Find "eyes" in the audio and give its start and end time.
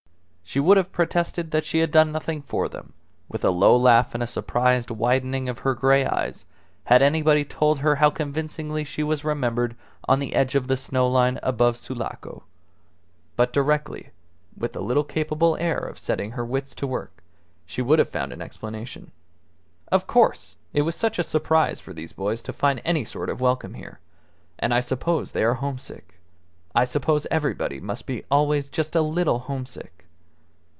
6.05-6.43